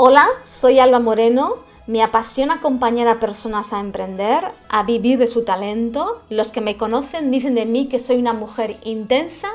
[0.00, 1.56] Hola, soy Alba Moreno.
[1.88, 6.22] Me apasiona acompañar a personas a emprender, a vivir de su talento.
[6.30, 9.48] Los que me conocen dicen de mí que soy una mujer intensa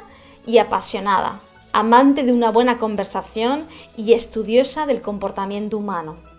[0.45, 1.39] y apasionada,
[1.71, 6.32] amante de una buena conversación y estudiosa del comportamiento humano.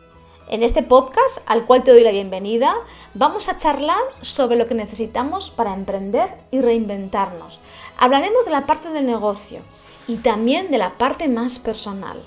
[0.48, 2.74] En este podcast, al cual te doy la bienvenida,
[3.14, 7.60] vamos a charlar sobre lo que necesitamos para emprender y reinventarnos.
[7.96, 9.62] Hablaremos de la parte del negocio
[10.06, 12.22] y también de la parte más personal.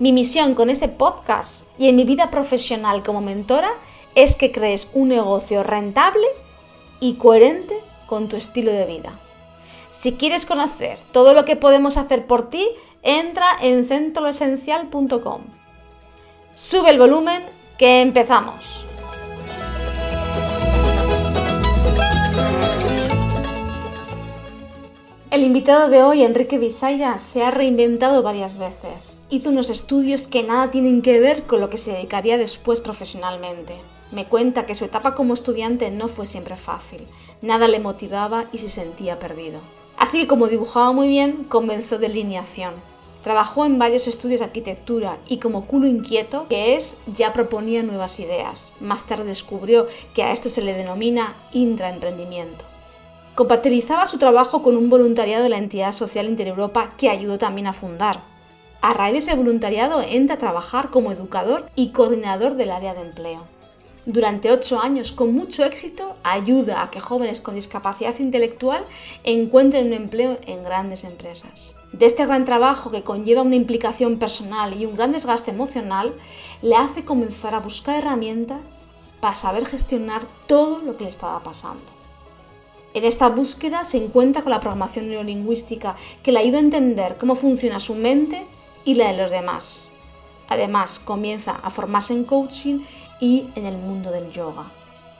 [0.00, 3.70] Mi misión con este podcast y en mi vida profesional como mentora
[4.16, 6.26] es que crees un negocio rentable
[6.98, 7.78] y coherente
[8.08, 9.20] con tu estilo de vida.
[9.90, 12.66] Si quieres conocer todo lo que podemos hacer por ti,
[13.02, 15.42] entra en centroesencial.com.
[16.52, 18.84] Sube el volumen que empezamos.
[25.30, 29.22] El invitado de hoy, Enrique Visaira, se ha reinventado varias veces.
[29.30, 33.76] Hizo unos estudios que nada tienen que ver con lo que se dedicaría después profesionalmente.
[34.12, 37.06] Me cuenta que su etapa como estudiante no fue siempre fácil,
[37.40, 39.60] nada le motivaba y se sentía perdido.
[39.96, 42.74] Así que como dibujaba muy bien, comenzó delineación.
[43.22, 48.18] Trabajó en varios estudios de arquitectura y como culo inquieto que es, ya proponía nuevas
[48.18, 48.74] ideas.
[48.80, 52.64] Más tarde descubrió que a esto se le denomina intraemprendimiento.
[53.34, 57.72] Compatibilizaba su trabajo con un voluntariado de la entidad social Intereuropa que ayudó también a
[57.72, 58.22] fundar.
[58.80, 63.02] A raíz de ese voluntariado entra a trabajar como educador y coordinador del área de
[63.02, 63.59] empleo.
[64.12, 68.84] Durante ocho años, con mucho éxito, ayuda a que jóvenes con discapacidad intelectual
[69.22, 71.76] encuentren un empleo en grandes empresas.
[71.92, 76.12] De este gran trabajo que conlleva una implicación personal y un gran desgaste emocional,
[76.60, 78.62] le hace comenzar a buscar herramientas
[79.20, 81.84] para saber gestionar todo lo que le estaba pasando.
[82.94, 85.94] En esta búsqueda se encuentra con la programación neurolingüística
[86.24, 88.44] que le ayuda a entender cómo funciona su mente
[88.84, 89.92] y la de los demás.
[90.48, 92.80] Además, comienza a formarse en coaching
[93.20, 94.72] y en el mundo del yoga.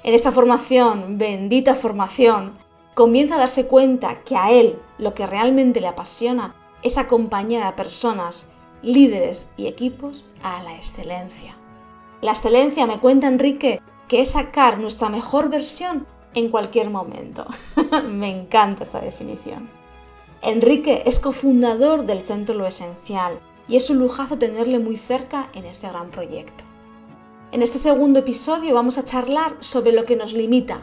[0.02, 2.52] En esta formación, bendita formación,
[2.94, 7.76] comienza a darse cuenta que a él lo que realmente le apasiona es acompañar a
[7.76, 8.48] personas,
[8.82, 11.56] líderes y equipos a la excelencia.
[12.22, 17.46] La excelencia, me cuenta Enrique, que es sacar nuestra mejor versión en cualquier momento.
[18.08, 19.70] Me encanta esta definición.
[20.42, 25.64] Enrique es cofundador del Centro Lo Esencial y es un lujazo tenerle muy cerca en
[25.66, 26.64] este gran proyecto.
[27.52, 30.82] En este segundo episodio vamos a charlar sobre lo que nos limita,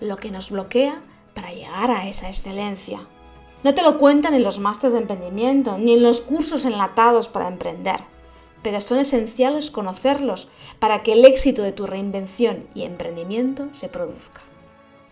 [0.00, 1.02] lo que nos bloquea
[1.34, 3.06] para llegar a esa excelencia.
[3.62, 7.48] No te lo cuentan en los másteres de emprendimiento ni en los cursos enlatados para
[7.48, 7.96] emprender,
[8.62, 10.48] pero son esenciales conocerlos
[10.78, 14.40] para que el éxito de tu reinvención y emprendimiento se produzca.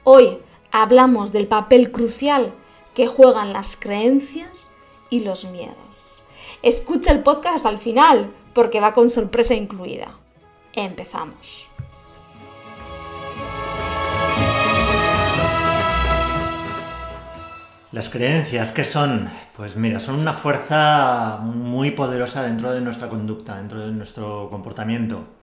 [0.02, 0.38] Hoy
[0.72, 2.54] hablamos del papel crucial
[2.94, 4.70] que juegan las creencias
[5.10, 5.76] y los miedos.
[6.62, 10.16] Escucha el podcast hasta el final porque va con sorpresa incluida.
[10.76, 11.68] Empezamos.
[17.92, 19.30] Las creencias, ¿qué son?
[19.56, 25.40] Pues mira, son una fuerza muy poderosa dentro de nuestra conducta, dentro de nuestro comportamiento.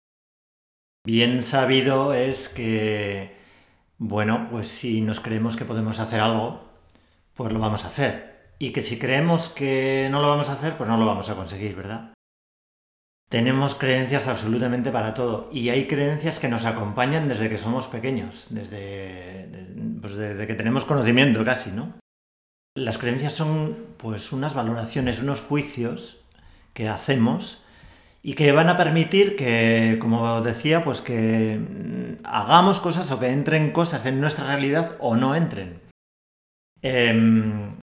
[1.06, 3.42] Bien sabido es que
[4.04, 6.64] bueno, pues si nos creemos que podemos hacer algo,
[7.36, 8.52] pues lo vamos a hacer.
[8.58, 11.36] Y que si creemos que no lo vamos a hacer, pues no lo vamos a
[11.36, 12.12] conseguir, ¿verdad?
[13.32, 18.48] Tenemos creencias absolutamente para todo y hay creencias que nos acompañan desde que somos pequeños,
[18.50, 19.48] desde,
[20.02, 21.94] pues desde que tenemos conocimiento casi, ¿no?
[22.76, 26.26] Las creencias son pues unas valoraciones, unos juicios
[26.74, 27.64] que hacemos
[28.22, 33.32] y que van a permitir que, como decía, pues que mm, hagamos cosas o que
[33.32, 35.80] entren cosas en nuestra realidad o no entren.
[36.82, 37.78] Em,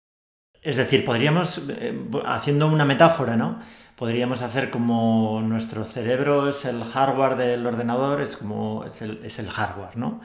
[0.61, 3.59] es decir, podríamos, eh, haciendo una metáfora, ¿no?
[3.97, 9.39] Podríamos hacer como nuestro cerebro es el hardware del ordenador, es como es el, es
[9.39, 10.21] el hardware, ¿no?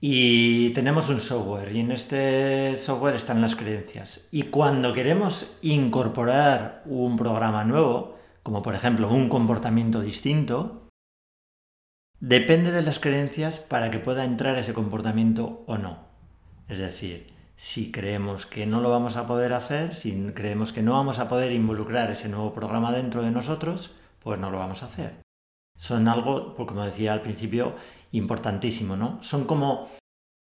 [0.00, 4.26] Y tenemos un software y en este software están las creencias.
[4.32, 10.88] Y cuando queremos incorporar un programa nuevo, como por ejemplo un comportamiento distinto,
[12.18, 15.98] depende de las creencias para que pueda entrar ese comportamiento o no.
[16.66, 20.92] Es decir, si creemos que no lo vamos a poder hacer, si creemos que no
[20.92, 24.86] vamos a poder involucrar ese nuevo programa dentro de nosotros, pues no lo vamos a
[24.86, 25.22] hacer.
[25.76, 27.72] Son algo, pues como decía al principio,
[28.12, 29.22] importantísimo, ¿no?
[29.22, 29.88] Son como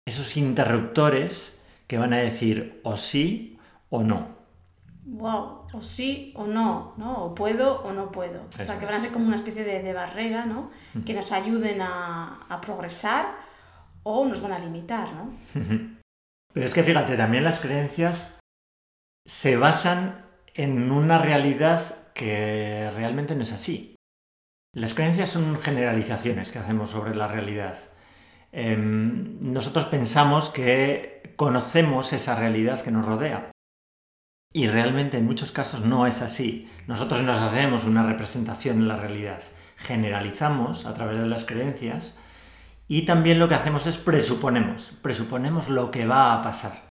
[0.05, 3.57] esos interruptores que van a decir o sí
[3.89, 4.35] o no
[5.05, 7.25] wow, o sí o no, ¿no?
[7.25, 8.41] O puedo o no puedo.
[8.59, 10.71] o sea, que van a ser como una especie de, barrera, ¿no?
[11.05, 13.35] Que nos ayuden a, progresar
[14.03, 15.31] o nos van a limitar, ¿no?
[16.55, 18.39] Pero es que fíjate, también las creencias
[19.25, 23.97] se basan en una realidad que realmente no es así.
[24.73, 27.77] Las creencias son generalizaciones que hacemos sobre la realidad.
[28.53, 33.51] Em, nosotros pensamos que conocemos esa realidad que nos rodea.
[34.53, 36.71] Y realmente en muchos casos no es así.
[36.87, 39.43] Nosotros nos hacemos una representación de la realidad.
[39.75, 42.15] Generalizamos a través de las creencias
[42.87, 44.93] y también lo que hacemos es presuponemos.
[45.01, 46.89] Presuponemos lo que va a pasar.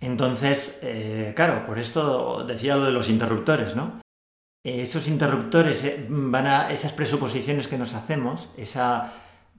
[0.00, 4.00] Entonces, eh, claro, por esto decía lo de los interruptores, ¿no?
[4.66, 9.12] esos interruptores eh, van a esas presuposiciones que nos hacemos, esa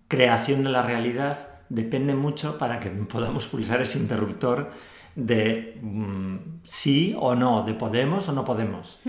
[0.09, 4.71] creación de la realidad, depende mucho para que podamos pulsar ese interruptor
[5.15, 8.99] de mm, sí o no, de podemos o no podemos,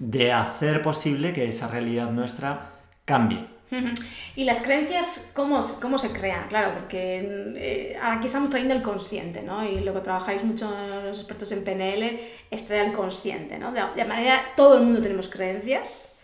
[0.00, 2.72] de hacer posible que esa realidad nuestra
[3.04, 3.51] cambie.
[4.36, 6.48] ¿Y las creencias cómo, cómo se crean?
[6.48, 9.64] Claro, porque eh, aquí estamos trayendo el consciente, ¿no?
[9.66, 10.70] Y lo que trabajáis mucho
[11.04, 12.20] los expertos en PNL
[12.50, 13.72] es traer el consciente, ¿no?
[13.72, 16.16] De, manera, todo el mundo tenemos creencias,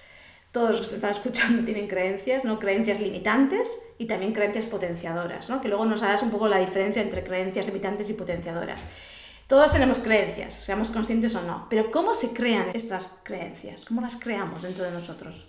[0.52, 2.58] todos los que están escuchando tienen creencias, ¿no?
[2.58, 5.60] Creencias limitantes y también creencias potenciadoras, ¿no?
[5.60, 8.86] Que luego nos harás un poco la diferencia entre creencias limitantes y potenciadoras.
[9.46, 13.86] Todos tenemos creencias, seamos conscientes o no, pero ¿cómo se crean estas creencias?
[13.86, 15.48] ¿Cómo las creamos dentro de nosotros?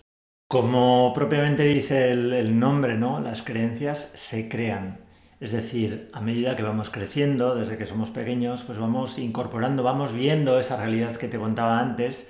[0.50, 3.20] Como propiamente dice el, nombre, ¿no?
[3.20, 5.00] Las creencias se crean.
[5.40, 10.12] Es decir, a medida que vamos creciendo, desde que somos pequeños, pues vamos incorporando, vamos
[10.12, 12.28] viendo esa realidad que te contaba antes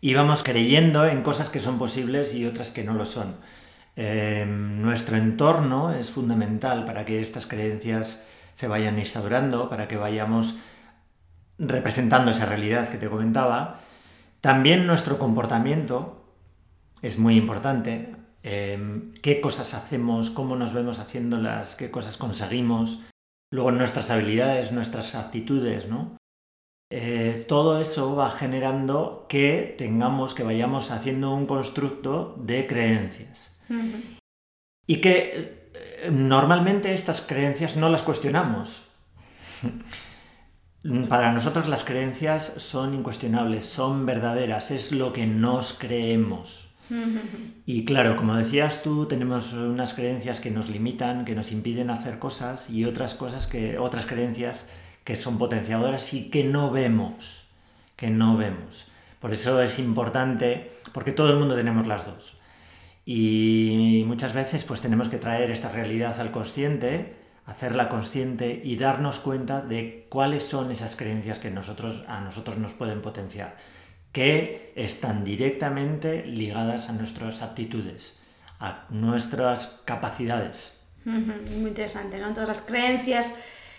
[0.00, 3.34] y vamos creyendo en cosas que son posibles y otras que no lo son.
[3.96, 8.22] Em, nuestro entorno es fundamental para que estas creencias
[8.52, 10.54] se vayan instaurando, para que vayamos
[11.58, 13.80] representando esa realidad que te comentaba.
[14.40, 16.15] También nuestro comportamiento
[17.02, 18.14] es muy importante.
[18.42, 23.00] Em, qué cosas hacemos, cómo nos vemos haciéndolas, qué cosas conseguimos.
[23.50, 26.16] Luego nuestras habilidades, nuestras actitudes, ¿no?
[26.90, 33.60] Eh, todo eso va generando que tengamos, que vayamos haciendo un constructo de creencias.
[34.86, 38.84] Y que eh, normalmente estas creencias no las cuestionamos.
[41.08, 46.65] Para nosotros las creencias son incuestionables, son verdaderas, es lo que nos creemos.
[47.66, 52.18] Y claro, como decías tú, tenemos unas creencias que nos limitan, que nos impiden hacer
[52.18, 54.66] cosas y otras cosas que otras creencias
[55.04, 57.48] que son potenciadoras y que no vemos,
[57.96, 58.88] que no vemos.
[59.20, 62.38] Por eso es importante, porque todo el mundo tenemos las dos.
[63.04, 67.16] Y muchas veces pues tenemos que traer esta realidad al consciente
[67.46, 72.72] hacerla consciente y darnos cuenta de cuáles son esas creencias que nosotros, a nosotros nos
[72.72, 73.56] pueden potenciar,
[74.16, 78.18] que están directamente ligadas a nuestras aptitudes,
[78.58, 80.78] a nuestras capacidades.
[81.04, 82.32] Muy interesante, ¿no?
[82.32, 83.34] Todas las creencias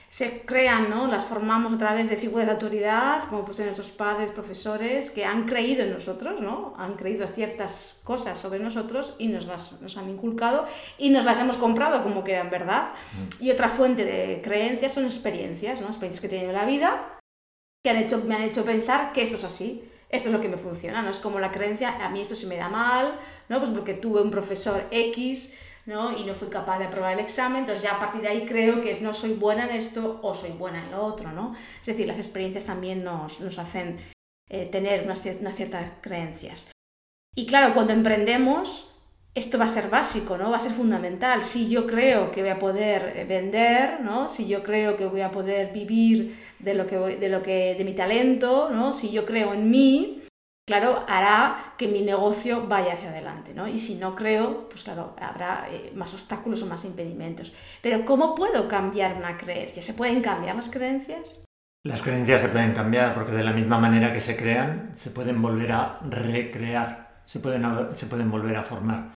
[0.09, 1.07] se crean, ¿no?
[1.07, 5.47] Las formamos a través de figuras de autoridad, como pues nuestros padres, profesores, que han
[5.47, 6.75] creído en nosotros, ¿no?
[6.77, 10.67] Han creído ciertas cosas sobre nosotros y nos las nos han inculcado
[10.99, 12.89] y nos las hemos comprado como que eran verdad.
[12.91, 13.43] Mm.
[13.43, 15.87] Y otra fuente de creencias son experiencias, ¿no?
[15.87, 17.19] Experiencias que he tenido en la vida
[17.83, 19.83] que han hecho, me han hecho pensar que esto es así.
[20.09, 21.09] Esto es lo que me funciona, ¿no?
[21.09, 23.19] Es como la creencia, a mí esto se me da mal,
[23.49, 23.59] ¿no?
[23.59, 25.53] Pues porque tuve un profesor X,
[25.87, 28.81] y no fui capaz de aprobar el examen, entonces ya a partir de ahí creo
[28.81, 31.55] que no soy buena en esto o soy buena en lo otro, ¿no?
[31.79, 33.97] Es decir, las experiencias también nos, hacen
[34.49, 36.71] eh, tener unas, ciertas creencias.
[37.35, 38.96] Y claro, cuando emprendemos,
[39.37, 40.49] esto va a ser básico, ¿no?
[40.49, 41.43] Va a ser fundamental.
[41.43, 44.27] Si yo creo que voy a poder vender, ¿no?
[44.27, 47.83] Si yo creo que voy a poder vivir de lo que, de lo que de
[47.83, 48.93] mi talento, ¿no?
[48.93, 50.23] Si yo creo en mí,
[50.67, 53.67] claro, hará que mi negocio vaya hacia adelante, ¿no?
[53.67, 57.53] Y si no creo, pues claro, habrá eh, más obstáculos o más impedimentos.
[57.83, 59.83] Pero ¿cómo puedo cambiar una creencia?
[59.83, 61.43] ¿Se pueden cambiar las creencias?
[61.85, 65.39] Las creencias se pueden cambiar porque de la misma manera que se crean, se pueden
[65.43, 67.63] volver a recrear, se pueden,
[67.95, 69.16] se pueden volver a formar.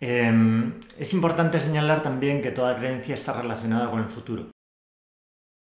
[0.00, 4.50] Em, es importante señalar también que toda creencia está relacionada con el futuro.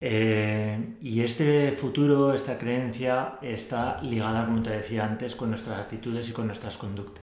[0.00, 6.28] Eh, y este futuro, esta creencia, está ligada, como te decía antes, con nuestras actitudes
[6.28, 7.20] y con nuestras conductas.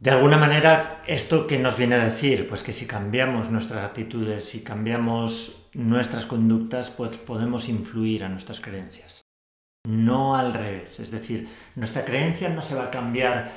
[0.00, 2.46] De alguna manera, ¿esto qué nos viene a decir?
[2.48, 8.60] Pues que si cambiamos nuestras actitudes, si cambiamos nuestras conductas, pues podemos influir a nuestras
[8.60, 9.22] creencias.
[9.86, 11.00] No al revés.
[11.00, 13.52] Es decir, nuestra creencia no se va a cambiar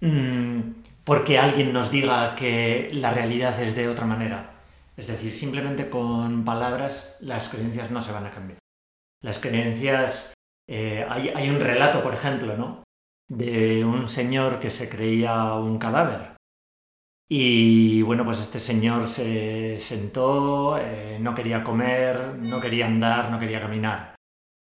[0.00, 0.60] mm,
[1.06, 4.60] porque alguien nos diga que la realidad es de otra manera.
[4.96, 8.58] Es decir, simplemente con palabras las creencias no se van a cambiar.
[9.22, 10.34] Las creencias...
[10.68, 12.82] Eh, hay, un relato, por ejemplo, ¿no?
[13.28, 16.34] De un señor que se creía un cadáver.
[17.30, 23.38] Y bueno, pues este señor se sentó, eh, no quería comer, no quería andar, no
[23.38, 24.16] quería caminar.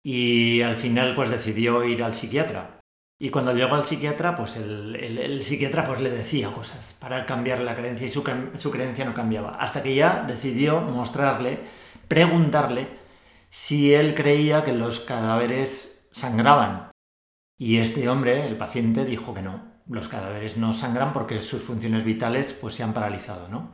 [0.03, 2.82] Y al final pues decidió ir al psiquiatra.
[3.23, 7.77] Y cuando llegó al psiquiatra, pues el, psiquiatra pues le decía cosas para cambiar la
[7.77, 8.25] creencia y su,
[8.57, 9.51] su creencia no cambiaba.
[9.61, 11.61] Hasta que ya decidió mostrarle,
[12.09, 12.89] preguntarle
[13.49, 16.91] si él creía que los cadáveres sangraban.
[17.57, 22.03] Y este hombre, el paciente, dijo que no, los cadáveres no sangran porque sus funciones
[22.03, 23.73] vitales pues se han paralizado, ¿no?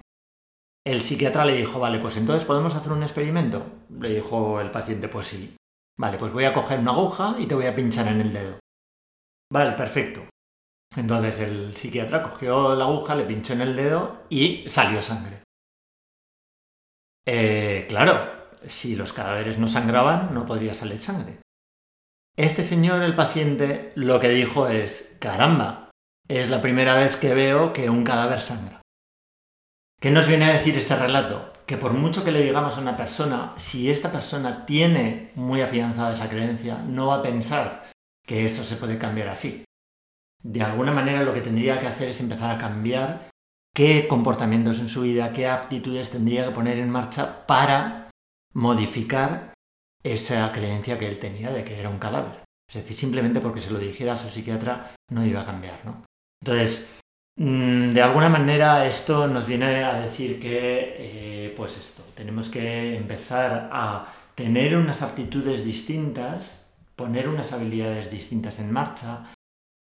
[0.85, 3.64] El psiquiatra le dijo, vale, pues entonces podemos hacer un experimento.
[3.99, 5.57] Le dijo el paciente, pues sí.
[5.97, 8.59] Vale, pues voy a coger una aguja y te voy a pinchar en el dedo.
[9.50, 10.28] Vale, perfecto.
[10.97, 15.43] Entonces el psiquiatra cogió la aguja, le pinchó en el dedo y salió sangre.
[17.26, 18.17] Eh, claro,
[18.67, 21.38] si los cadáveres no sangraban, no podría salir sangre.
[22.37, 25.90] Este señor, el paciente, lo que dijo es, caramba,
[26.28, 28.81] es la primera vez que veo que un cadáver sangra.
[30.00, 31.52] ¿Qué nos viene a decir este relato?
[31.67, 36.14] Que por mucho que le digamos a una persona, si esta persona tiene muy afianzada
[36.14, 37.85] esa creencia, no va a pensar
[38.28, 39.64] que eso se puede cambiar así.
[40.42, 43.30] De alguna manera lo que tendría que hacer es empezar a cambiar
[43.75, 48.11] qué comportamientos en su vida, qué aptitudes tendría que poner en marcha para
[48.54, 49.54] modificar
[50.04, 52.44] esa creencia que él tenía de que era un cadáver.
[52.68, 56.04] Es decir, simplemente porque se lo dijera a su psiquiatra no iba a cambiar, ¿no?
[56.42, 56.99] Entonces,
[57.37, 62.97] mm, de alguna manera esto nos viene a decir que, eh, pues esto, tenemos que
[62.97, 66.67] empezar a tener unas aptitudes distintas,
[66.99, 69.26] poner unas habilidades distintas en marcha,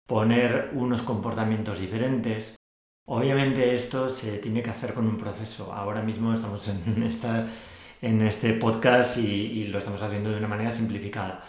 [0.06, 2.54] poner unos comportamientos diferentes.
[3.08, 5.74] Obviamente esto se tiene que hacer con un proceso.
[5.74, 6.68] Ahora mismo estamos
[8.00, 11.44] en, este podcast y, y lo estamos haciendo de una manera simplificada.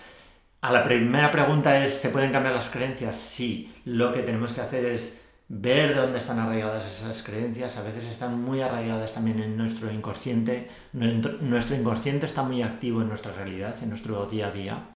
[0.61, 3.15] A la primera pregunta es, ¿se pueden cambiar las creencias?
[3.15, 7.77] Sí, lo que tenemos que hacer es ver dónde están arraigadas esas creencias.
[7.77, 10.67] A veces están muy arraigadas también en nuestro inconsciente.
[10.93, 14.93] Nuestro inconsciente está muy activo en nuestra realidad, en nuestro día a día.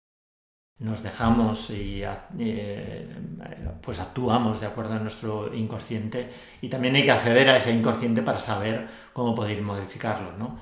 [0.84, 2.04] Nos dejamos y
[2.40, 3.08] eh,
[3.82, 6.30] pues actuamos de acuerdo a nuestro inconsciente
[6.62, 10.34] y también hay que acceder a ese inconsciente para saber cómo poder modificarlo.
[10.38, 10.60] ¿no?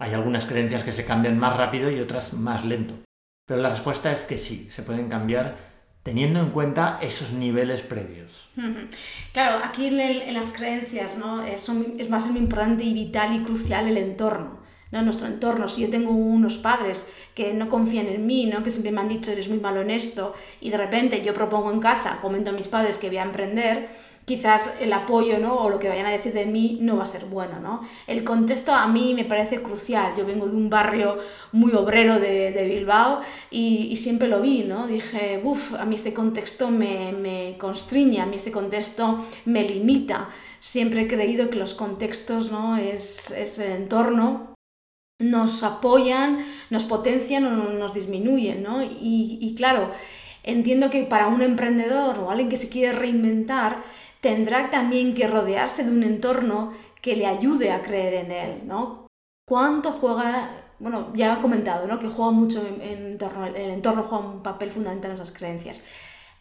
[0.00, 2.94] Hay algunas creencias que se cambian más rápido y otras más lento.
[3.48, 5.56] Pero la respuesta es que sí, se pueden cambiar
[6.04, 8.50] teniendo en cuenta esos niveles previos.
[9.32, 11.42] Claro, aquí en, las creencias ¿no?
[11.42, 14.63] es, es más importante y vital y crucial el entorno.
[14.94, 15.02] ¿No?
[15.02, 18.62] Nuestro entorno, si yo tengo unos padres que no confían en mí, ¿no?
[18.62, 21.72] que siempre me han dicho eres muy malo en esto, y de repente yo propongo
[21.72, 23.88] en casa, comento a mis padres que voy a emprender,
[24.24, 25.56] quizás el apoyo ¿no?
[25.56, 27.60] o lo que vayan a decir de mí no va a ser bueno.
[27.60, 27.82] ¿no?
[28.06, 30.14] El contexto a mí me parece crucial.
[30.16, 31.18] Yo vengo de un barrio
[31.52, 33.20] muy obrero de, de Bilbao
[33.50, 34.64] y, y, siempre lo vi.
[34.64, 34.86] ¿no?
[34.86, 40.30] Dije, uff, a mí este contexto me, me, constriñe, a mí este contexto me limita.
[40.58, 42.78] Siempre he creído que los contextos, ¿no?
[42.78, 44.53] es, es el entorno,
[45.18, 48.62] nos apoyan, nos potencian o nos disminuyen.
[48.62, 48.82] ¿no?
[48.82, 49.90] Y, claro,
[50.42, 53.82] entiendo que para un emprendedor o alguien que se quiere reinventar,
[54.20, 59.06] tendrá también que rodearse de un entorno que le ayude a creer en él, ¿no?
[59.46, 60.62] ¿Cuánto juega?
[60.78, 61.98] Bueno, ya he comentado, ¿no?
[61.98, 65.84] Que juega mucho en, entorno, el entorno juega un papel fundamental en nuestras creencias.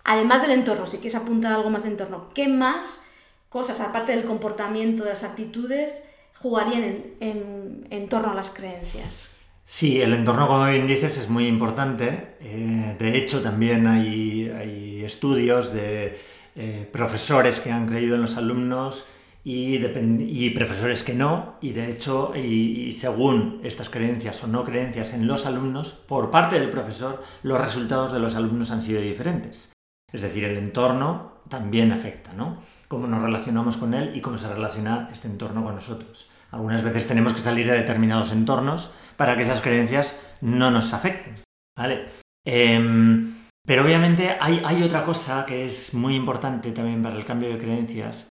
[0.06, 3.03] Además del entorno, si quieres apuntar algo más de entorno, ¿qué más
[3.50, 6.03] cosas, aparte del comportamiento, de las actitudes,
[6.43, 6.83] jugarían
[7.19, 9.39] en, torno a las creencias?
[9.65, 12.35] Sí, el entorno, como bien dices, es muy importante.
[12.41, 16.19] Eh, de hecho, también hay estudios de
[16.55, 19.05] eh, profesores que han creído en los alumnos
[19.43, 25.13] y, y profesores que no, y de hecho, y, según estas creencias o no creencias
[25.13, 29.71] en los alumnos, por parte del profesor, los resultados de los alumnos han sido diferentes.
[30.12, 32.59] Es decir, el entorno también afecta, ¿no?
[32.88, 36.29] Cómo nos relacionamos con él y cómo se relaciona este entorno con nosotros.
[36.53, 41.41] Algunas veces tenemos que salir de determinados entornos para que esas creencias no nos afecten,
[41.75, 42.10] ¿vale?
[42.45, 47.57] Em, pero obviamente hay, otra cosa que es muy importante también para el cambio de
[47.57, 48.29] creencias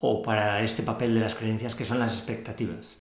[0.00, 2.98] o para este papel de las creencias, que son las expectativas.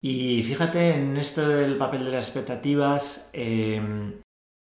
[0.00, 4.20] Y fíjate en esto del papel de las expectativas, em,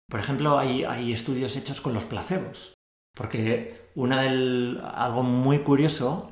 [0.10, 2.74] por ejemplo, hay, estudios hechos con los placebos,
[3.16, 6.32] porque una del, algo muy curioso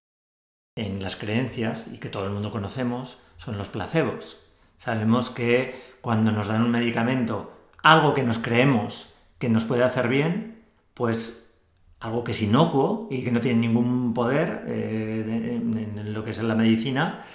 [0.78, 4.40] en las creencias y que todo el mundo conocemos son los placebos.
[4.78, 7.52] Sabemos que cuando nos dan un medicamento,
[7.84, 11.54] algo que nos creemos que nos puede hacer bien, pues
[12.00, 16.40] algo que es inocuo y que no tiene ningún poder eh, en, lo que es
[16.40, 17.26] la medicina,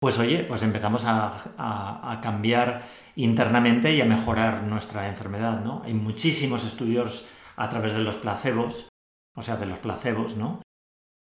[0.00, 5.82] pues oye, pues empezamos a, cambiar internamente y a mejorar nuestra enfermedad, ¿no?
[5.84, 7.26] Hay muchísimos estudios
[7.56, 8.88] a través de los placebos,
[9.34, 10.60] o sea, de los placebos, ¿no?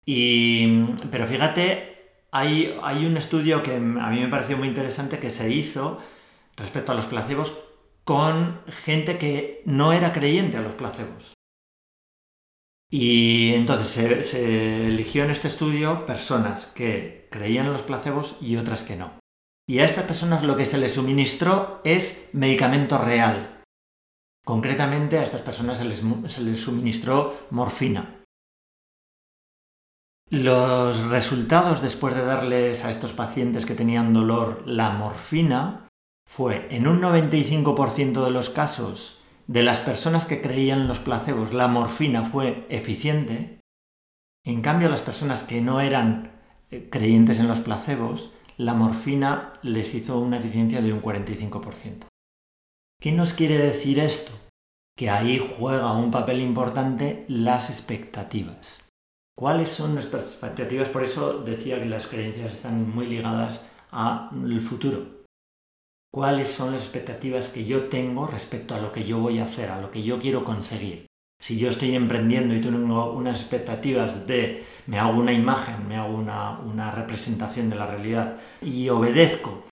[0.06, 1.92] Y, pero fíjate,
[2.32, 6.00] hay, hay un estudio que a mí me pareció muy interesante que se hizo
[6.56, 7.72] respecto a los placebos
[8.04, 11.34] con gente que no era creyente a los placebos.
[12.94, 18.84] Y entonces se, eligió en este estudio personas que creían en los placebos y otras
[18.84, 19.14] que no.
[19.66, 23.64] Y a estas personas lo que se les suministró es medicamento real.
[24.44, 28.21] Concretamente a estas personas se les, se les suministró morfina.
[30.32, 35.90] Los resultados después de darles a estos pacientes que tenían dolor la morfina
[36.26, 41.68] fue en un 95% de los casos de las personas que creían los placebos, la
[41.68, 43.60] morfina fue eficiente.
[44.46, 46.32] En cambio, las personas que no eran
[46.70, 52.06] eh, creyentes en los placebos, la morfina les hizo una eficiencia de un 45%.
[53.02, 54.32] ¿Qué nos quiere decir esto?
[54.96, 58.91] Que ahí juega un papel importante las expectativas.
[59.36, 60.90] ¿Cuáles son nuestras expectativas?
[60.90, 65.22] Por eso decía que las creencias están muy ligadas al futuro
[66.12, 69.70] cuáles son las expectativas que yo tengo respecto a lo que yo voy a hacer,
[69.70, 71.08] a lo que yo quiero conseguir.
[71.42, 76.16] Si yo estoy emprendiendo y tengo unas expectativas de me hago una imagen, me hago
[76.16, 79.64] una, representación de la realidad y obedezco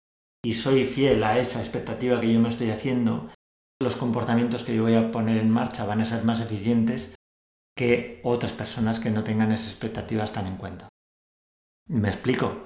[0.44, 3.30] y soy fiel a esa expectativa que yo me estoy haciendo,
[3.82, 7.14] los comportamientos que yo voy a poner en marcha van a ser más eficientes
[7.80, 10.90] que otras personas que no tengan esas expectativas tan en cuenta.
[11.88, 12.66] ¿Me explico?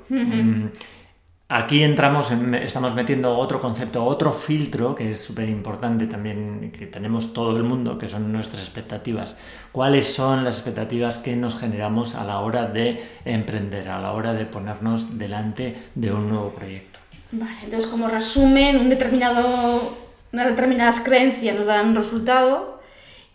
[1.49, 7.31] Aquí entramos, estamos metiendo otro concepto, otro filtro que es súper importante también, que tenemos
[7.31, 9.37] todo el mundo, que son nuestras expectativas.
[9.71, 14.33] ¿Cuáles son las expectativas que nos generamos a la hora de emprender, a la hora
[14.33, 16.97] de ponernos delante de un nuevo proyecto?
[17.31, 19.95] Vale, entonces como resumen, un determinado,
[20.31, 22.72] unas determinadas creencias nos darán un resultado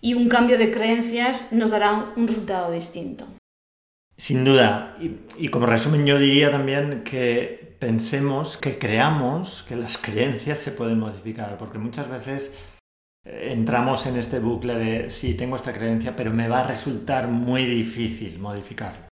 [0.01, 3.27] y un cambio de creencias nos dará un resultado distinto.
[4.17, 4.97] Sin duda,
[5.39, 10.99] y como resumen yo diría también que pensemos, que creamos que las creencias se pueden
[10.99, 12.53] modificar, porque muchas veces
[13.25, 17.29] eh, entramos en este bucle de sí, tengo esta creencia, pero me va a resultar
[17.29, 19.07] muy difícil modificarlo.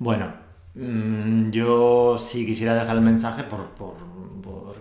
[0.00, 0.34] Bueno,
[0.74, 3.44] mm, yo sí quisiera dejar el mensaje,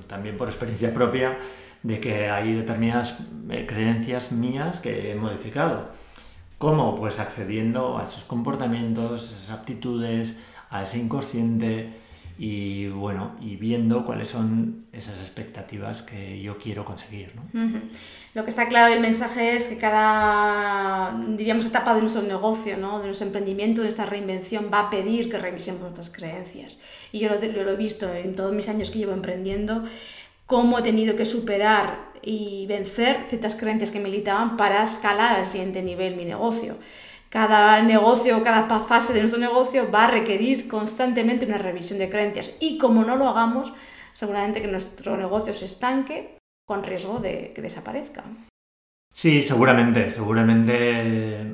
[0.08, 1.38] también por experiencia propia,
[1.84, 3.16] de que hay determinadas
[3.50, 5.86] eh, creencias mías que he modificado.
[6.58, 6.96] ¿Cómo?
[6.96, 11.94] Pues accediendo a esos comportamientos, esas aptitudes, a ese inconsciente,
[12.40, 17.34] y bueno, y viendo cuáles son esas expectativas que yo quiero conseguir.
[17.36, 17.82] ¿no?
[18.36, 23.00] Lo que está claro el mensaje es que cada, diríamos, etapa de nuestro negocio, ¿no?
[23.00, 26.80] de nuestro emprendimiento, de nuestra reinvención, va a pedir que revisemos nuestras creencias.
[27.12, 29.84] Y yo lo, lo he visto en todos mis años que llevo emprendiendo,
[30.48, 35.46] cómo he tenido que superar y vencer ciertas creencias que me limitaban para escalar al
[35.46, 36.78] siguiente nivel mi negocio
[37.30, 42.54] cada negocio, cada fase de nuestro negocio va a requerir constantemente una revisión de creencias
[42.60, 43.74] y como no lo hagamos,
[44.14, 48.24] seguramente que nuestro negocio se estanque con riesgo de que desaparezca.
[49.14, 51.54] Sí, seguramente, seguramente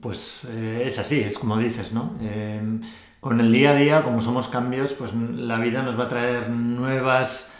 [0.00, 2.16] pues eh, es así, es como dices, ¿no?
[2.20, 2.82] Em,
[3.20, 6.50] con el día a día, como somos cambios, pues la vida nos va a traer
[6.50, 7.50] nuevas,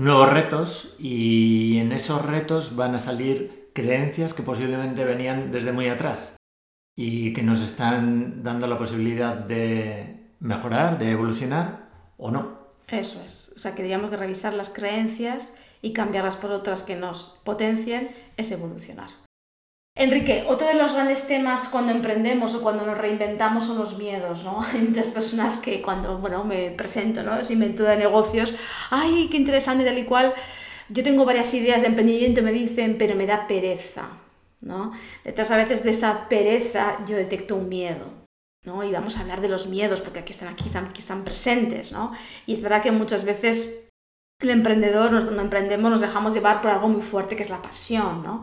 [0.00, 5.88] nuevos retos y en esos retos van a salir creencias que posiblemente venían desde muy
[5.88, 6.36] atrás
[6.96, 12.60] y que nos están dando la posibilidad de mejorar, de evolucionar o no.
[12.88, 16.96] Eso es, o sea, que diríamos que revisar las creencias y cambiarlas por otras que
[16.96, 19.10] nos potencien es evolucionar.
[20.00, 24.44] Enrique, otro de los grandes temas cuando emprendemos o cuando nos reinventamos son los miedos,
[24.44, 24.64] ¿no?
[24.72, 27.38] Hay muchas personas que cuando, bueno, me presento, ¿no?
[27.38, 28.54] Es invento de negocios,
[28.90, 30.32] ¡ay, qué interesante tal y cual!
[30.88, 34.08] Yo tengo varias ideas de emprendimiento, me dicen, pero me da pereza.
[34.60, 34.92] ¿no?
[35.24, 38.06] Detrás a veces de esa pereza yo detecto un miedo,
[38.64, 38.84] ¿no?
[38.84, 41.92] Y vamos a hablar de los miedos porque aquí están, aquí están, aquí están presentes,
[41.92, 42.12] ¿no?
[42.46, 43.90] Y es verdad que muchas veces
[44.40, 48.22] el emprendedor, cuando emprendemos, nos dejamos llevar por algo muy fuerte que es la pasión,
[48.22, 48.42] ¿no?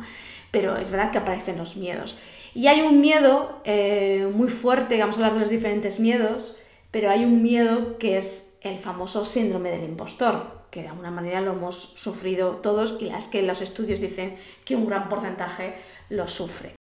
[0.51, 2.19] Pero es verdad que aparecen los miedos.
[2.53, 6.57] Y hay un miedo eh, muy fuerte, vamos a hablar de los diferentes miedos,
[6.91, 11.41] pero hay un miedo que es el famoso síndrome del impostor, que de alguna manera
[11.41, 15.75] lo hemos sufrido todos y las que los estudios dicen que un gran porcentaje
[16.09, 16.75] lo sufre.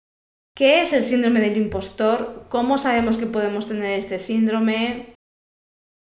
[0.54, 2.44] ¿Qué es el síndrome del impostor?
[2.50, 5.14] ¿Cómo sabemos que podemos tener este síndrome?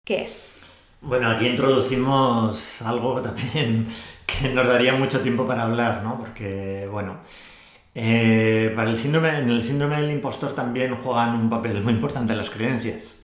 [0.05, 0.59] ¿Qué es?
[1.01, 3.87] Bueno, aquí introducimos algo también
[4.39, 6.17] que nos daría mucho tiempo para hablar, ¿no?
[6.17, 7.17] Porque, bueno,
[7.96, 12.36] eh, para el síndrome, en el síndrome del impostor también juegan un papel muy importante
[12.36, 13.22] las creencias.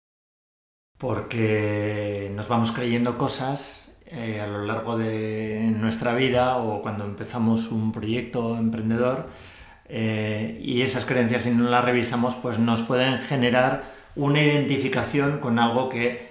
[0.97, 7.71] Porque nos vamos creyendo cosas eh, a lo largo de nuestra vida o cuando empezamos
[7.71, 9.27] un proyecto emprendedor
[9.89, 13.83] eh, y esas creencias si no las revisamos pues nos pueden generar
[14.15, 16.24] una identificación con algo que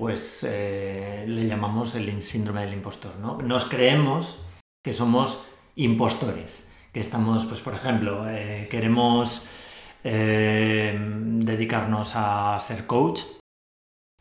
[0.00, 3.16] pues eh, le llamamos el síndrome del impostor.
[3.16, 3.36] ¿no?
[3.42, 4.42] Nos creemos
[4.82, 5.44] que somos
[5.76, 9.44] impostores, que estamos, pues por ejemplo, eh, queremos
[10.02, 13.20] eh, dedicarnos a ser coach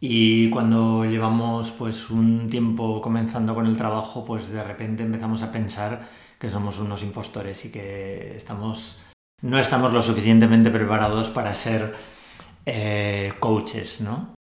[0.01, 5.53] y cuando llevamos pues un tiempo comenzando con el trabajo, pues de repente empezamos a
[5.53, 9.01] pensar que somos unos impostores y que estamos
[9.41, 11.95] no estamos lo suficientemente preparados para ser
[13.39, 14.38] coaches, ¿no?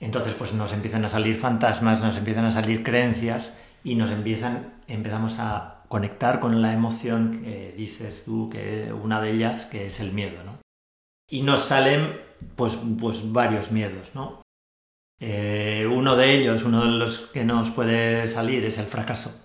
[0.00, 4.74] Entonces, pues nos empiezan a salir fantasmas, nos empiezan a salir creencias y nos empiezan,
[4.88, 10.00] empezamos a conectar con la emoción que dices tú, que una de ellas, que es
[10.00, 10.58] el miedo, ¿no?
[11.28, 12.18] Y nos salen,
[12.56, 14.40] pues, pues varios miedos, ¿no?
[15.20, 19.38] Eh, uno de ellos, uno de los que nos puede salir es el fracaso.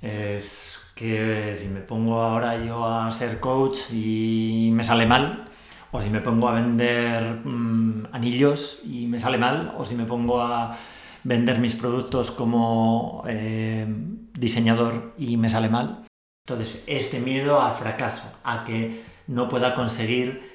[0.00, 5.44] Es que si me pongo ahora yo a ser coach y me sale mal,
[5.92, 10.04] o si me pongo a vender mm, anillos y me sale mal, o si me
[10.04, 10.76] pongo a
[11.24, 13.86] vender mis productos como eh,
[14.32, 16.04] diseñador y me sale mal.
[16.46, 20.50] Entonces, este miedo al fracaso, a que no pueda conseguir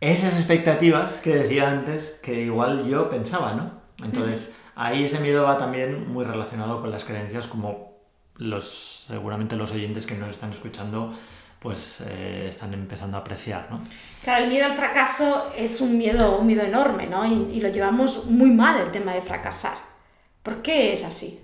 [0.00, 3.72] esas expectativas que decía antes, que igual yo pensaba, ¿no?
[4.04, 7.98] Entonces, ahí ese miedo va también muy relacionado con las creencias como
[8.36, 11.12] los, seguramente los oyentes que nos están escuchando
[11.58, 13.80] pues eh, están empezando a apreciar, ¿no?
[14.22, 17.26] Claro, el miedo al fracaso es un miedo, un miedo enorme, ¿no?
[17.26, 19.76] Y, lo llevamos muy mal el tema de fracasar.
[20.42, 21.40] ¿Por qué es así?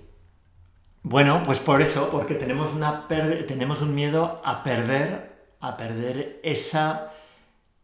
[1.03, 7.11] Bueno, pues por eso, porque tenemos, una tenemos un miedo a perder, a perder esa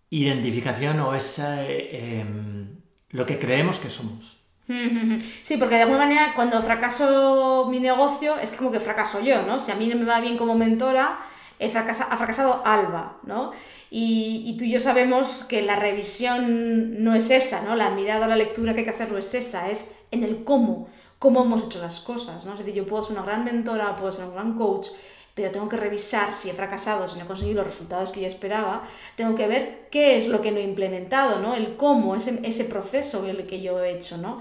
[0.08, 4.38] identificación o esa, eh, em, lo que creemos que somos.
[5.44, 9.58] Sí, porque de alguna manera cuando fracaso mi negocio es como que fracaso yo, ¿no?
[9.58, 11.18] Si a mí no me va bien como mentora,
[11.60, 13.52] he ha fracasado Alba, ¿no?
[13.90, 17.76] Y, tú y yo sabemos que la revisión no es esa, ¿no?
[17.76, 20.88] La mirada, la lectura que hay que hacer no es esa, es en el cómo,
[21.18, 22.54] cómo hemos hecho las cosas, ¿no?
[22.54, 24.88] Es decir, yo puedo ser una gran mentora, puedo ser un gran coach,
[25.34, 28.26] pero tengo que revisar si he fracasado, si no he conseguido los resultados que yo
[28.26, 28.82] esperaba,
[29.16, 31.54] tengo que ver qué es lo que no he implementado, ¿no?
[31.54, 34.40] El cómo, ese, ese proceso que yo he hecho, ¿no?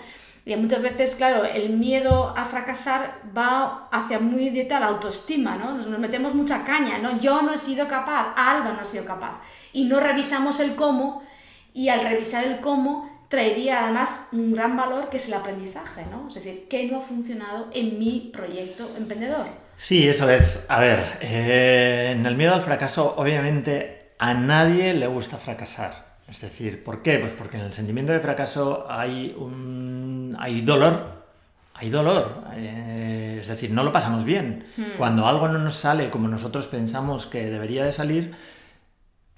[0.49, 5.73] Y muchas veces, claro, el miedo a fracasar va hacia muy directa la autoestima, ¿no?
[5.73, 7.19] Nos, metemos mucha caña, ¿no?
[7.19, 9.41] Yo no he sido capaz, Alba no ha sido capaz.
[9.73, 11.21] Y no revisamos el cómo,
[11.73, 16.27] y al revisar el cómo traería además un gran valor que es el aprendizaje, ¿no?
[16.27, 19.45] Es decir, ¿qué no ha funcionado en mi proyecto emprendedor?
[19.77, 20.65] Sí, eso es.
[20.67, 26.08] A ver, eh, en el miedo al fracaso, obviamente a nadie le gusta fracasar.
[26.29, 27.17] Es decir, ¿por qué?
[27.17, 31.25] Pues porque en el sentimiento de fracaso hay un hay dolor,
[31.73, 34.65] hay dolor, eh, es decir, no lo pasamos bien.
[34.77, 34.97] Hmm.
[34.97, 38.35] Cuando algo no nos sale como nosotros pensamos que debería de salir,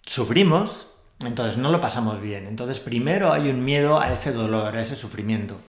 [0.06, 2.46] sufrimos, entonces no lo pasamos bien.
[2.46, 5.62] Entonces primero hay un miedo a ese dolor, a ese sufrimiento.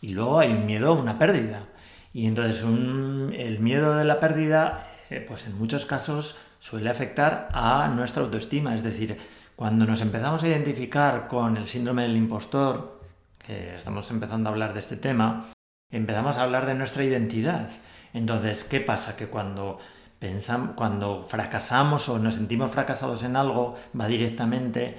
[0.00, 1.68] Y luego hay un miedo a una pérdida.
[2.12, 7.88] Y entonces el miedo de la pérdida, eh, pues en muchos casos suele afectar a
[7.94, 9.18] nuestra autoestima, es decir,
[9.56, 13.00] cuando nos empezamos a identificar con el síndrome del impostor,
[13.38, 15.46] que estamos empezando a hablar de este tema,
[15.90, 17.70] empezamos a hablar de nuestra identidad.
[18.12, 19.16] Entonces, ¿qué pasa?
[19.16, 19.78] Que cuando
[20.18, 24.98] pensamos, cuando fracasamos o nos sentimos fracasados en algo, va directamente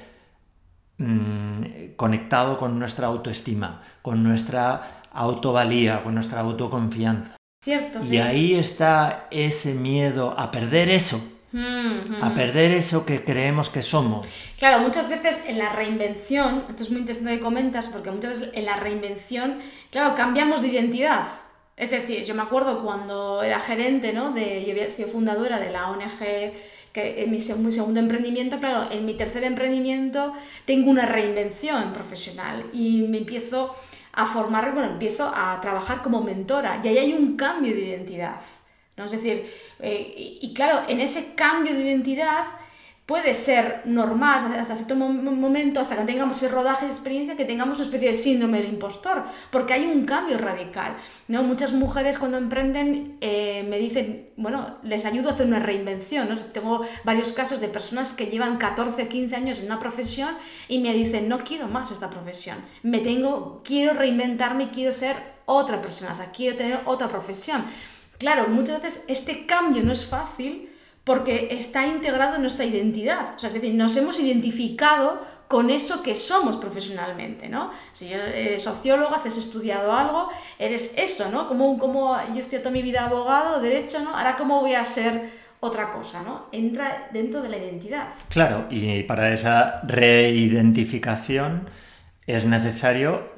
[1.00, 7.36] mm, conectado con nuestra autoestima, con nuestra autovalía, con nuestra autoconfianza.
[7.64, 8.04] Cierto.
[8.04, 11.35] Y ahí está ese miedo a perder eso
[12.22, 14.28] a perder eso que creemos que somos.
[14.58, 18.56] Claro, muchas veces en la reinvención, esto es muy interesante que comentas, porque muchas veces
[18.56, 19.60] en la reinvención,
[19.92, 21.26] claro, cambiamos de identidad.
[21.78, 24.32] Es decir, yo me acuerdo cuando era gerente, ¿no?
[24.32, 26.54] De, yo había sido fundadora de la ONG
[26.94, 30.32] que en mi, mi, segundo emprendimiento, claro, en mi tercer emprendimiento
[30.64, 33.76] tengo una reinvención profesional y me empiezo
[34.14, 38.40] a formar, bueno, empiezo a trabajar como mentora y ahí hay un cambio de identidad.
[38.98, 39.06] ¿No?
[39.06, 42.46] Es decir, eh, y, claro, en ese cambio de identidad
[43.06, 47.78] puede ser normal hasta cierto momento, hasta que tengamos ese rodaje de experiencia, que tengamos
[47.78, 50.96] una especie de síndrome del impostor, porque hay un cambio radical.
[51.28, 51.44] ¿no?
[51.44, 56.28] Muchas mujeres cuando emprenden eh, me dicen, bueno, les ayudo a hacer una reinvención.
[56.28, 56.36] ¿no?
[56.36, 60.36] Tengo varios casos de personas que llevan 14, 15 años en una profesión
[60.68, 65.80] y me dicen, no quiero más esta profesión, me tengo, quiero reinventarme, quiero ser otra
[65.80, 67.64] persona, o sea, quiero tener otra profesión.
[68.18, 70.70] Claro, muchas veces este cambio no es fácil
[71.04, 73.36] porque está integrado en nuestra identidad.
[73.36, 77.70] O sea, es decir, nos hemos identificado con eso que somos profesionalmente, ¿no?
[77.94, 81.48] Si eres socióloga, si has estudiado algo, eres eso, ¿no?
[81.48, 84.18] Como, como yo estoy toda mi vida abogado, derecho, ¿no?
[84.18, 86.48] Ahora, ¿cómo voy a ser otra cosa, ¿no?
[86.52, 88.08] Entra dentro de la identidad.
[88.30, 91.70] Claro, y para esa reidentificación
[92.26, 93.30] es necesario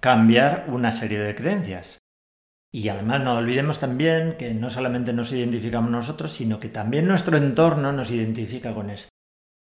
[0.00, 2.03] cambiar una serie de creencias.
[2.74, 7.36] Y además no olvidemos también que no solamente nos identificamos nosotros, sino que también nuestro
[7.36, 9.10] entorno nos identifica con esto.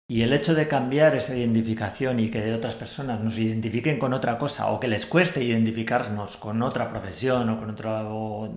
[0.09, 4.37] Y el hecho de cambiar esa identificación y que otras personas nos identifiquen con otra
[4.37, 8.53] cosa o que les cueste identificarnos con otra profesión o con otro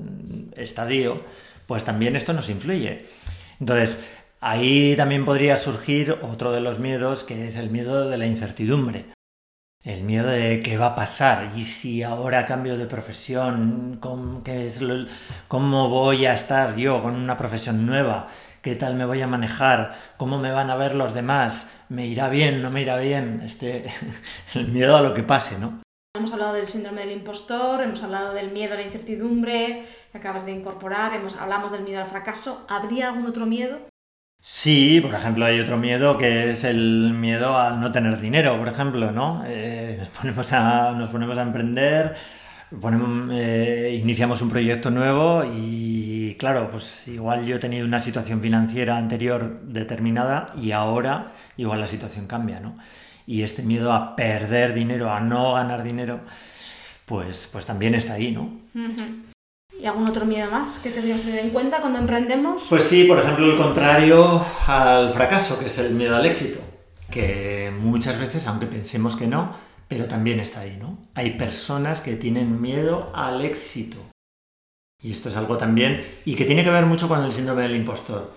[0.55, 1.21] estadio,
[1.67, 3.07] pues también esto nos influye.
[3.59, 3.99] Entonces,
[4.39, 9.14] ahí también podría surgir otro de los miedos que es el miedo de la incertidumbre.
[9.85, 14.81] El miedo de qué va a pasar y si ahora cambio de profesión, ¿cómo, es
[15.47, 18.29] ¿cómo voy a estar yo con una profesión nueva?
[18.63, 22.31] qué tal me voy a manejar, cómo me van a ver los demás, me irá
[22.31, 23.85] bien, no me irá bien, este,
[24.55, 25.83] el miedo a lo que pase, ¿no?
[26.17, 30.47] Hemos hablado del síndrome del impostor, hemos hablado del miedo a la incertidumbre que acabas
[30.47, 32.65] de incorporar, hemos, hablamos del miedo al fracaso.
[32.71, 33.81] ¿Habría algún otro miedo?
[34.47, 38.69] Sí, por ejemplo, hay otro miedo que es el miedo a no tener dinero, por
[38.69, 39.43] ejemplo, ¿no?
[39.47, 42.15] Eh, nos, ponemos a, nos ponemos a emprender,
[42.79, 48.43] ponemos, eh, iniciamos un proyecto nuevo y claro, pues igual yo he tenido una situación
[48.43, 52.77] financiera anterior determinada y ahora igual la situación cambia, ¿no?
[53.27, 56.21] Y este miedo a perder dinero, a no ganar dinero,
[57.07, 58.61] pues, pues también está ahí, ¿no?
[59.81, 62.63] ¿Y algún otro miedo más que tendríamos que tener en cuenta cuando emprendemos?
[62.69, 66.61] Pues sí, por ejemplo, el contrario al fracaso, que es el miedo al éxito,
[67.11, 69.51] que muchas veces, aunque pensemos que no,
[69.89, 70.99] pero también está ahí, ¿no?
[71.15, 73.99] Hay personas que tienen miedo al éxito.
[75.03, 77.77] Y esto es algo también, y que tiene que ver mucho con el síndrome del
[77.77, 78.33] impostor.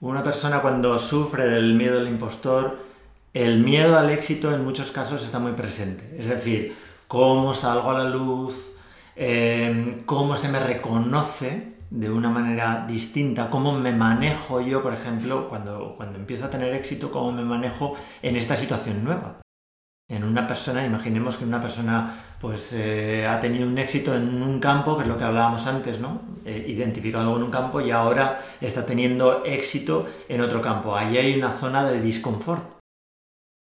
[0.00, 2.78] Una persona cuando sufre del miedo del impostor,
[3.34, 6.16] el miedo al éxito en muchos casos está muy presente.
[6.18, 8.67] Es decir, cómo salgo a la luz,
[9.18, 15.48] em, cómo se me reconoce de una manera distinta, cómo me manejo yo, por ejemplo,
[15.48, 19.40] cuando, cuando empiezo a tener éxito, cómo me manejo en esta situación nueva
[20.10, 24.58] en una persona, imaginemos que una persona pues eh, ha tenido un éxito en un
[24.58, 26.22] campo, que es lo que hablábamos antes, ¿no?
[26.46, 30.96] Eh, identificado con un campo y ahora está teniendo éxito en otro campo.
[30.96, 32.78] Ahí hay una zona de disconfort.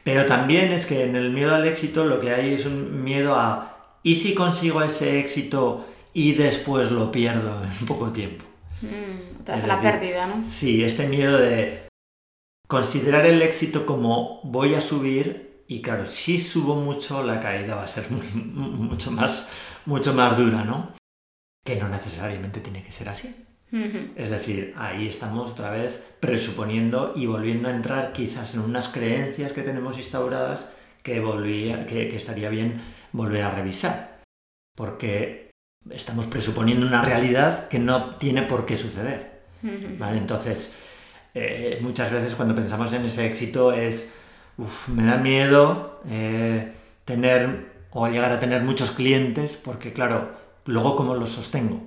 [0.06, 3.36] Pero también es que en el miedo al éxito lo que hay es un miedo
[3.36, 3.77] a
[4.08, 8.46] ¿y si consigo ese éxito y después lo pierdo en poco tiempo?
[8.82, 10.46] Mm, la pérdida, ¿no?
[10.46, 11.88] Sí, este miedo de
[12.70, 17.84] considerar el éxito como voy a subir y claro, si subo mucho, la caída va
[17.84, 19.50] a ser mucho, más,
[19.86, 20.94] mucho más dura, ¿no?
[21.66, 23.36] Que no necesariamente tiene que ser así.
[24.16, 29.52] Es decir, ahí estamos otra vez presuponiendo y volviendo a entrar quizás en unas creencias
[29.52, 32.82] que tenemos instauradas que, volvía, que, estaría bien
[33.18, 34.22] volver a revisar.
[34.76, 35.52] Porque
[35.90, 39.42] estamos presuponiendo una realidad que no tiene por qué suceder.
[39.98, 40.18] ¿vale?
[40.18, 40.76] Entonces,
[41.34, 44.14] eh, muchas veces cuando pensamos en ese éxito es
[44.58, 46.74] uf, me da miedo eh,
[47.06, 50.32] tener o llegar a tener muchos clientes porque claro,
[50.66, 51.82] luego cómo los sostengo.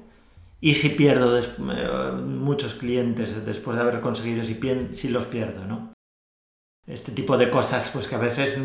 [0.61, 4.59] Y si pierdo eh, muchos clientes después de haber conseguido, si,
[4.95, 5.95] si los pierdo, ¿no?
[6.87, 8.59] Este tipo de cosas, pues que a veces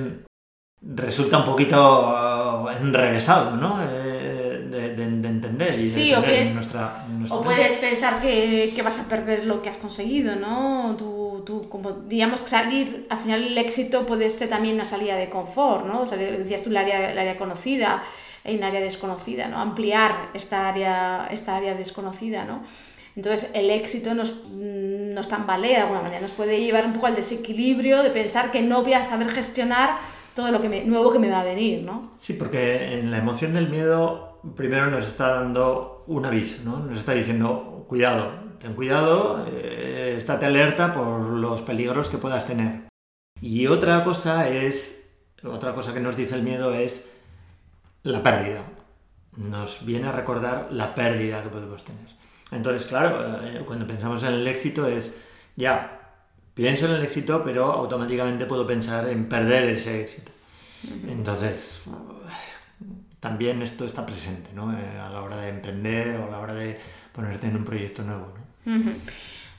[0.82, 2.35] resulta un poquito
[2.72, 3.80] enrevesado, ¿no?
[3.82, 9.46] Eh, de, entender y de tener nuestra, O puedes pensar que, que, vas a perder
[9.46, 10.96] lo que has conseguido, ¿no?
[10.98, 15.30] tú, como digamos que salir, al final el éxito puede ser también una salida de
[15.30, 16.02] confort, ¿no?
[16.02, 18.04] O sea, decías tú el área, el área conocida
[18.54, 19.60] un área desconocida, ¿no?
[19.60, 22.64] Ampliar esta área, esta área desconocida, ¿no?
[23.16, 27.16] Entonces el éxito nos, nos tambalea de alguna manera, nos puede llevar un poco al
[27.16, 29.92] desequilibrio de pensar que no voy a saber gestionar
[30.36, 32.12] todo lo que me, nuevo que me va a venir, ¿no?
[32.18, 36.80] Sí, porque en la emoción del miedo primero nos está dando un aviso, ¿no?
[36.80, 42.88] Nos está diciendo, cuidado, ten cuidado, eh, estate alerta por los peligros que puedas tener.
[43.42, 45.10] Y otra cosa es,
[45.44, 47.08] otra cosa que nos dice el miedo es
[48.04, 48.62] la pérdida.
[49.38, 52.08] Nos viene a recordar la pérdida que podemos tener.
[52.52, 55.18] Entonces, claro, eh, cuando pensamos en el éxito es,
[55.56, 55.95] ya,
[56.56, 60.32] pienso en el éxito, pero automáticamente puedo pensar en perder ese éxito.
[61.08, 61.84] Entonces,
[63.20, 64.72] también esto está presente, ¿no?
[64.72, 66.78] Eh, a la hora de emprender o a la hora de
[67.12, 68.34] ponerte en un proyecto nuevo,
[68.66, 68.94] ¿no?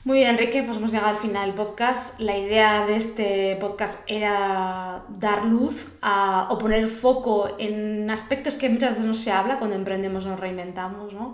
[0.03, 2.17] Muy bien, Enrique, pues hemos llegado al final del podcast.
[2.19, 8.69] La idea de este podcast era dar luz a, o poner foco en aspectos que
[8.69, 11.33] muchas veces no se habla cuando emprendemos o nos reinventamos, ¿no?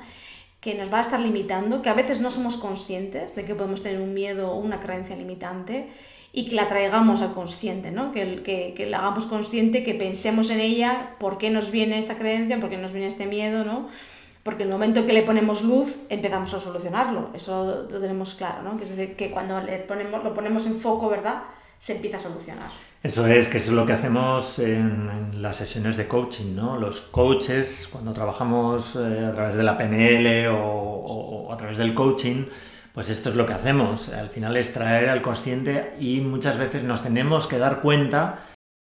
[0.63, 3.83] Que nos va a estar limitando, que a veces no somos conscientes de que podemos
[3.83, 5.89] tener un miedo o una creencia limitante
[6.31, 8.13] y que la traigamos al consciente, ¿no?
[8.13, 12.15] que, que, que la hagamos consciente, que pensemos en ella, por qué nos viene esta
[12.15, 13.89] creencia, por qué nos viene este miedo, ¿no?
[14.43, 18.63] porque en el momento que le ponemos luz empezamos a solucionarlo, eso lo tenemos claro,
[18.63, 18.77] ¿no?
[18.77, 21.43] que es decir, que cuando le ponemos, lo ponemos en foco, ¿verdad?
[21.77, 22.92] se empieza a solucionar.
[23.03, 26.77] Eso es, que eso es lo que hacemos en, las sesiones de coaching, ¿no?
[26.77, 32.45] Los coaches, cuando trabajamos eh, a través de la PNL o, a través del coaching,
[32.93, 34.07] pues esto es lo que hacemos.
[34.07, 38.45] Al final es traer al consciente y muchas veces nos tenemos que dar cuenta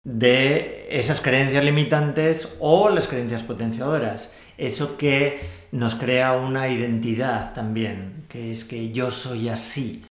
[0.04, 4.34] de esas creencias limitantes o las creencias potenciadoras.
[4.58, 5.40] Eso que
[5.72, 10.04] nos crea una identidad también, que es que yo soy así,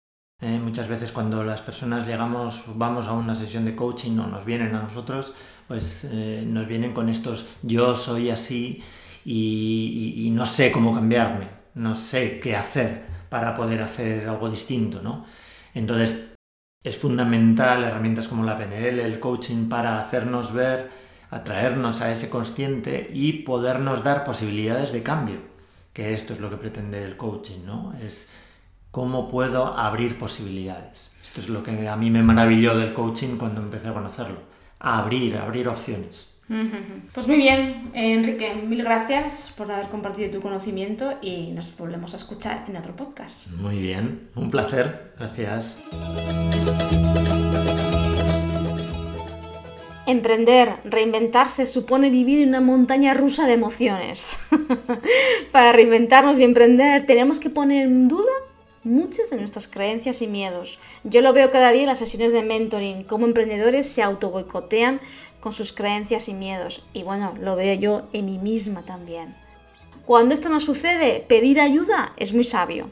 [0.43, 4.45] eh, muchas veces cuando las personas llegamos, vamos a una sesión de coaching o nos
[4.45, 5.35] vienen a nosotros,
[5.69, 8.83] pues eh, nos vienen con estos yo soy así
[9.25, 15.25] y, no sé cómo cambiarme, no sé qué hacer para poder hacer algo distinto, ¿no?
[15.75, 16.33] Entonces
[16.83, 20.91] es fundamental herramientas como la PNL, el coaching para hacernos ver,
[21.31, 25.37] atraernos a ese consciente y podernos dar posibilidades de cambio,
[25.93, 27.95] que esto es lo que pretende el coaching, ¿no?
[28.03, 28.29] Es
[28.93, 31.11] cómo puedo abrir posibilidades.
[31.23, 34.39] Esto es lo que a mí me maravilló del coaching cuando empecé a conocerlo.
[34.79, 36.29] abrir, abrir opciones.
[37.15, 42.17] Pues muy bien, Enrique, mil gracias por haber compartido tu conocimiento y nos volvemos a
[42.17, 43.53] escuchar en otro podcast.
[43.53, 45.79] Muy bien, un placer, gracias.
[50.05, 54.39] Emprender, reinventarse supone vivir en una montaña rusa de emociones.
[55.53, 58.33] Para reinventarnos y emprender tenemos que poner en duda
[58.85, 60.79] muchas de nuestras creencias y miedos.
[61.05, 65.01] Yo lo veo cada día en las sesiones de mentoring, cómo emprendedores se auto boicotean
[65.41, 66.85] con sus creencias y miedos.
[66.93, 69.35] Y bueno, lo veo yo en mí misma también.
[70.07, 72.91] Cuando esto no sucede, pedir ayuda es muy sabio.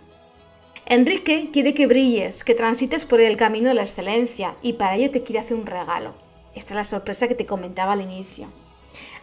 [0.87, 5.11] Enrique quiere que brilles, que transites por el camino de la excelencia y para ello
[5.11, 6.15] te quiere hacer un regalo.
[6.55, 8.49] Esta es la sorpresa que te comentaba al inicio.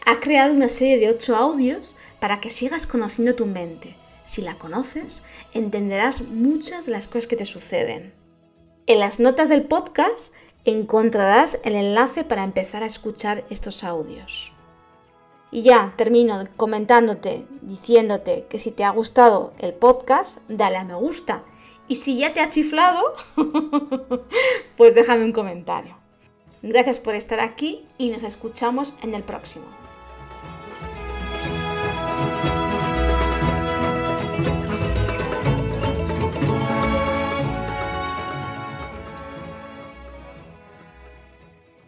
[0.06, 3.96] Ha creado una serie de 8 audios para que sigas conociendo tu mente
[4.28, 8.14] si la conoces, entenderás muchas de las cosas que te suceden.
[8.86, 10.34] En las notas del podcast
[10.66, 14.52] encontrarás el enlace para empezar a escuchar estos audios.
[15.50, 20.96] Y ya termino comentándote, diciéndote que si te ha gustado el podcast, dale a me
[20.96, 21.44] gusta.
[21.88, 23.02] Y si ya te ha chiflado,
[24.78, 25.96] pues déjame un comentario.
[26.62, 29.66] Gracias por estar aquí y nos escuchamos en el próximo.